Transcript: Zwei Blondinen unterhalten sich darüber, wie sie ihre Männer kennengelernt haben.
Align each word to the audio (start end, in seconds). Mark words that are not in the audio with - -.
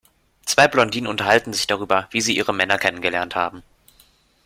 Zwei 0.47 0.67
Blondinen 0.67 1.05
unterhalten 1.07 1.53
sich 1.53 1.67
darüber, 1.67 2.07
wie 2.09 2.21
sie 2.21 2.35
ihre 2.35 2.55
Männer 2.55 2.79
kennengelernt 2.79 3.35
haben. 3.35 3.61